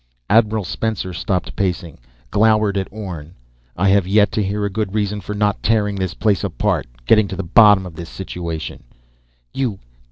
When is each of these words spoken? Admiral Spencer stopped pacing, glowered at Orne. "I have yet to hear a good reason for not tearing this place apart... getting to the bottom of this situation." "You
Admiral 0.31 0.63
Spencer 0.63 1.13
stopped 1.13 1.55
pacing, 1.55 1.99
glowered 2.31 2.75
at 2.75 2.87
Orne. 2.89 3.35
"I 3.77 3.89
have 3.89 4.07
yet 4.07 4.31
to 4.31 4.41
hear 4.41 4.65
a 4.65 4.69
good 4.71 4.95
reason 4.95 5.21
for 5.21 5.35
not 5.35 5.61
tearing 5.61 5.95
this 5.97 6.15
place 6.15 6.43
apart... 6.43 6.87
getting 7.05 7.27
to 7.27 7.35
the 7.35 7.43
bottom 7.43 7.85
of 7.85 7.93
this 7.95 8.09
situation." 8.09 8.81
"You 9.53 9.77